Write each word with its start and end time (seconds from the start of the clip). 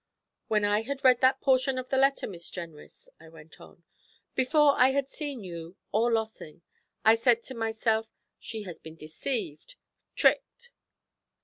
'When 0.47 0.65
I 0.65 0.81
had 0.81 1.03
read 1.03 1.21
that 1.21 1.41
portion 1.41 1.77
of 1.77 1.89
the 1.89 1.97
letter, 1.97 2.25
Miss 2.25 2.49
Jenrys,' 2.49 3.07
I 3.19 3.29
went 3.29 3.61
on, 3.61 3.83
'before 4.33 4.73
I 4.75 4.93
had 4.93 5.07
seen 5.07 5.43
you 5.43 5.77
or 5.91 6.11
Lossing, 6.11 6.63
I 7.05 7.13
said 7.13 7.43
to 7.43 7.53
myself, 7.53 8.07
"She 8.39 8.63
has 8.63 8.79
been 8.79 8.95
deceived 8.95 9.75
tricked!"' 10.15 10.71